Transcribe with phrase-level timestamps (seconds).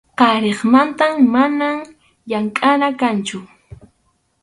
[0.19, 1.69] qariqmantam mana
[2.29, 3.37] llamkʼana kanchu.